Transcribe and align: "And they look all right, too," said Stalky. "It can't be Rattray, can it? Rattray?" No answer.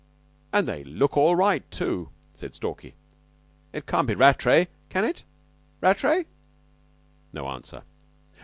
"And 0.51 0.67
they 0.67 0.83
look 0.83 1.15
all 1.15 1.35
right, 1.35 1.61
too," 1.69 2.09
said 2.33 2.55
Stalky. 2.55 2.95
"It 3.71 3.85
can't 3.85 4.07
be 4.07 4.15
Rattray, 4.15 4.67
can 4.89 5.05
it? 5.05 5.23
Rattray?" 5.79 6.23
No 7.31 7.47
answer. 7.49 7.83